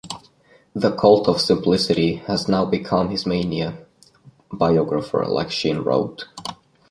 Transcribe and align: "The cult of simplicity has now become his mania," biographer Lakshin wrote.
"The 0.73 0.95
cult 0.95 1.27
of 1.27 1.39
simplicity 1.39 2.15
has 2.25 2.47
now 2.47 2.65
become 2.65 3.09
his 3.11 3.27
mania," 3.27 3.85
biographer 4.51 5.23
Lakshin 5.27 5.83
wrote. 5.85 6.25